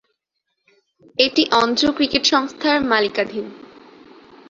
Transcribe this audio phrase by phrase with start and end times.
[1.19, 3.45] এটি অন্ধ্র ক্রিকেট সংস্থার মালিকানাধীন।